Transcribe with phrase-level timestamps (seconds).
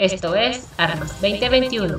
[0.00, 1.98] Esto es Armas 2021.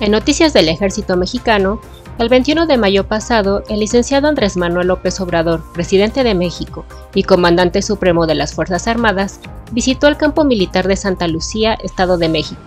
[0.00, 1.80] En noticias del ejército mexicano,
[2.18, 6.84] el 21 de mayo pasado, el licenciado Andrés Manuel López Obrador, presidente de México
[7.14, 9.40] y comandante supremo de las Fuerzas Armadas,
[9.72, 12.60] visitó el campo militar de Santa Lucía, Estado de México,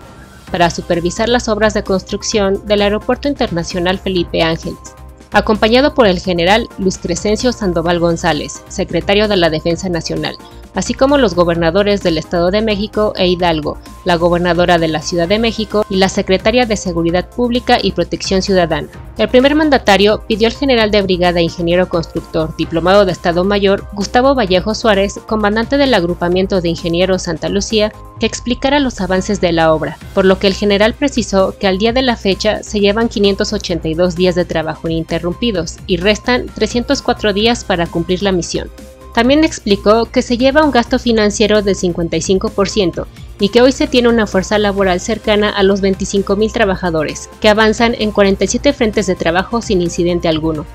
[0.50, 4.96] para supervisar las obras de construcción del Aeropuerto Internacional Felipe Ángeles,
[5.30, 10.36] acompañado por el general Luis Crescencio Sandoval González, secretario de la Defensa Nacional,
[10.74, 15.28] así como los gobernadores del Estado de México e Hidalgo, la gobernadora de la Ciudad
[15.28, 18.88] de México y la secretaria de Seguridad Pública y Protección Ciudadana.
[19.18, 24.34] El primer mandatario pidió al general de brigada ingeniero constructor, diplomado de Estado Mayor, Gustavo
[24.34, 29.72] Vallejo Suárez, comandante del agrupamiento de ingenieros Santa Lucía, que explicara los avances de la
[29.72, 33.08] obra, por lo que el general precisó que al día de la fecha se llevan
[33.08, 38.70] 582 días de trabajo ininterrumpidos y restan 304 días para cumplir la misión.
[39.14, 43.06] También explicó que se lleva un gasto financiero del 55%
[43.40, 47.94] y que hoy se tiene una fuerza laboral cercana a los 25.000 trabajadores, que avanzan
[47.98, 50.66] en 47 frentes de trabajo sin incidente alguno.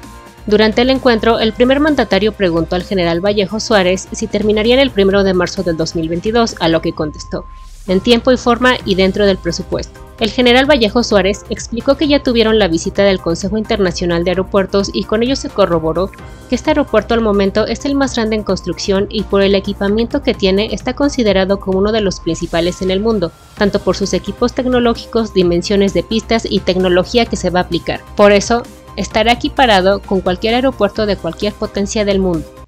[0.45, 5.23] Durante el encuentro, el primer mandatario preguntó al general Vallejo Suárez si terminarían el 1
[5.23, 7.45] de marzo del 2022, a lo que contestó,
[7.87, 10.08] en tiempo y forma y dentro del presupuesto.
[10.19, 14.89] El general Vallejo Suárez explicó que ya tuvieron la visita del Consejo Internacional de Aeropuertos
[14.93, 16.11] y con ello se corroboró
[16.49, 20.21] que este aeropuerto al momento es el más grande en construcción y por el equipamiento
[20.21, 24.13] que tiene está considerado como uno de los principales en el mundo, tanto por sus
[24.13, 28.01] equipos tecnológicos, dimensiones de pistas y tecnología que se va a aplicar.
[28.17, 28.63] Por eso,
[28.97, 32.58] estará equiparado con cualquier aeropuerto de cualquier potencia del mundo.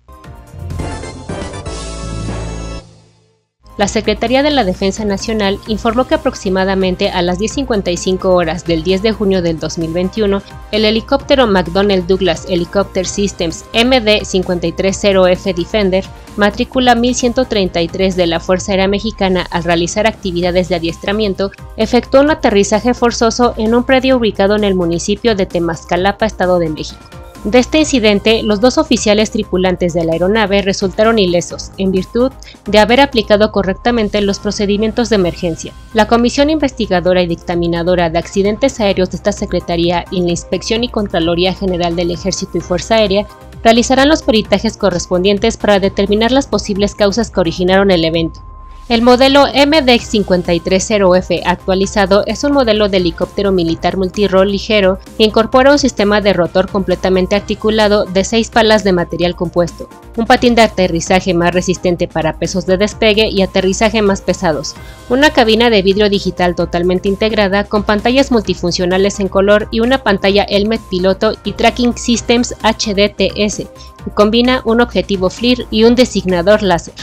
[3.81, 9.01] La Secretaría de la Defensa Nacional informó que aproximadamente a las 10.55 horas del 10
[9.01, 16.05] de junio del 2021, el helicóptero McDonnell Douglas Helicopter Systems MD-530F Defender,
[16.37, 22.93] matrícula 1133 de la Fuerza Aérea Mexicana al realizar actividades de adiestramiento, efectuó un aterrizaje
[22.93, 27.20] forzoso en un predio ubicado en el municipio de Temascalapa, Estado de México.
[27.43, 32.31] De este incidente, los dos oficiales tripulantes de la aeronave resultaron ilesos, en virtud
[32.65, 35.73] de haber aplicado correctamente los procedimientos de emergencia.
[35.95, 40.89] La Comisión Investigadora y Dictaminadora de Accidentes Aéreos de esta Secretaría y la Inspección y
[40.89, 43.25] Contraloría General del Ejército y Fuerza Aérea
[43.63, 48.43] realizarán los peritajes correspondientes para determinar las posibles causas que originaron el evento.
[48.91, 55.79] El modelo MD-530F actualizado es un modelo de helicóptero militar multirol ligero que incorpora un
[55.79, 59.87] sistema de rotor completamente articulado de seis palas de material compuesto,
[60.17, 64.75] un patín de aterrizaje más resistente para pesos de despegue y aterrizaje más pesados,
[65.07, 70.43] una cabina de vidrio digital totalmente integrada con pantallas multifuncionales en color y una pantalla
[70.43, 76.93] Helmet Piloto y Tracking Systems HDTS, que combina un objetivo FLIR y un designador láser.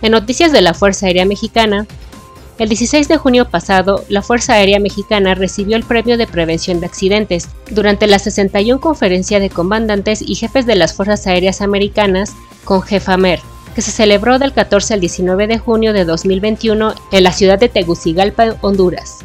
[0.00, 1.86] En noticias de la Fuerza Aérea Mexicana,
[2.58, 6.86] el 16 de junio pasado, la Fuerza Aérea Mexicana recibió el Premio de Prevención de
[6.86, 12.82] Accidentes durante la 61 Conferencia de Comandantes y Jefes de las Fuerzas Aéreas Americanas con
[12.82, 13.40] Jefamer,
[13.74, 17.68] que se celebró del 14 al 19 de junio de 2021 en la ciudad de
[17.68, 19.18] Tegucigalpa, Honduras.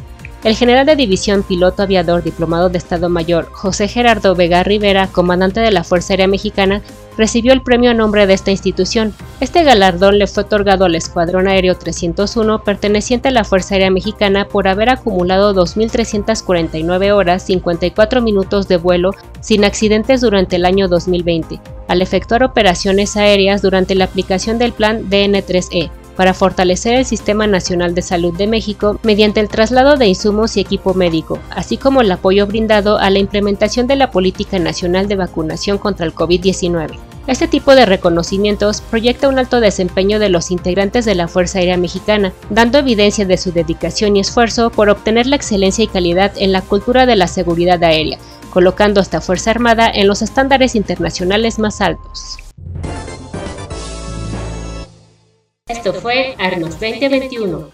[0.44, 5.60] El general de división piloto aviador diplomado de Estado Mayor José Gerardo Vega Rivera, comandante
[5.60, 6.82] de la Fuerza Aérea Mexicana,
[7.16, 9.14] recibió el premio a nombre de esta institución.
[9.40, 14.46] Este galardón le fue otorgado al Escuadrón Aéreo 301 perteneciente a la Fuerza Aérea Mexicana
[14.46, 21.60] por haber acumulado 2.349 horas 54 minutos de vuelo sin accidentes durante el año 2020,
[21.88, 27.94] al efectuar operaciones aéreas durante la aplicación del plan DN3E para fortalecer el Sistema Nacional
[27.94, 32.10] de Salud de México mediante el traslado de insumos y equipo médico, así como el
[32.10, 36.98] apoyo brindado a la implementación de la Política Nacional de Vacunación contra el COVID-19.
[37.26, 41.78] Este tipo de reconocimientos proyecta un alto desempeño de los integrantes de la Fuerza Aérea
[41.78, 46.52] Mexicana, dando evidencia de su dedicación y esfuerzo por obtener la excelencia y calidad en
[46.52, 48.18] la cultura de la seguridad aérea,
[48.50, 52.38] colocando a esta Fuerza Armada en los estándares internacionales más altos.
[55.66, 57.70] Esto fue Armas 2021.